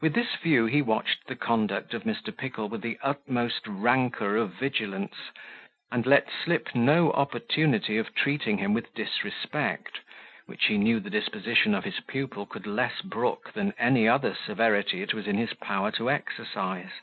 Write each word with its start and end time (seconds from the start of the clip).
With 0.00 0.14
this 0.14 0.36
view 0.36 0.66
he 0.66 0.80
watched 0.80 1.26
the 1.26 1.34
conduct 1.34 1.92
of 1.92 2.04
Mr. 2.04 2.30
Pickle 2.30 2.68
with 2.68 2.82
the 2.82 3.00
utmost 3.02 3.66
rancour 3.66 4.36
of 4.36 4.52
vigilance, 4.52 5.32
and 5.90 6.06
let 6.06 6.28
slip 6.30 6.72
no 6.72 7.10
opportunity 7.10 7.98
of 7.98 8.14
treating 8.14 8.58
him 8.58 8.74
disrespect, 8.94 10.02
which 10.46 10.66
he 10.66 10.78
knew 10.78 11.00
the 11.00 11.10
disposition 11.10 11.74
of 11.74 11.82
his 11.82 11.98
pupil 11.98 12.46
could 12.46 12.68
less 12.68 13.00
brook 13.02 13.50
than 13.52 13.74
any 13.76 14.06
other 14.06 14.36
severity 14.36 15.02
it 15.02 15.14
was 15.14 15.26
in 15.26 15.36
his 15.36 15.52
power 15.54 15.90
to 15.90 16.08
exercise. 16.12 17.00